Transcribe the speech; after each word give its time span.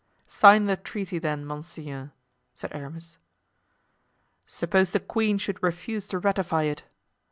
"Sign 0.25 0.65
the 0.65 0.77
treaty, 0.77 1.19
then, 1.19 1.45
monseigneur," 1.45 2.11
said 2.55 2.73
Aramis. 2.73 3.19
"Suppose 4.47 4.89
the 4.89 4.99
queen 4.99 5.37
should 5.37 5.61
refuse 5.61 6.07
to 6.07 6.17
ratify 6.17 6.63
it?" 6.63 6.85